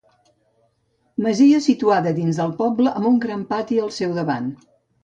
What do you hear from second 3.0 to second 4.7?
amb un gran pati al seu davant.